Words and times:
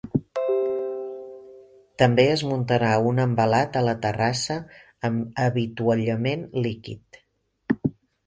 També 2.03 2.23
és 2.37 2.43
muntarà 2.51 2.89
un 3.09 3.23
envelat 3.25 3.77
a 3.81 3.83
la 3.89 3.95
terrassa 4.05 4.57
amb 5.11 5.39
avituallament 5.49 6.47
líquid. 6.67 7.21